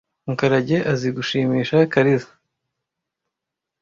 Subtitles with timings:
[0.27, 2.31] Mukarage azi gushimisha Kariza.